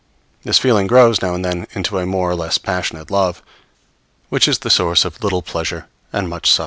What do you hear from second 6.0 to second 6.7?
and much suffering.